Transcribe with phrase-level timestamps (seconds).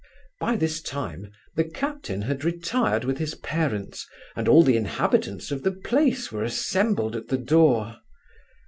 [0.39, 5.61] By this time, the captain had retired with his parents, and all the inhabitants of
[5.61, 7.97] the place were assembled at the door.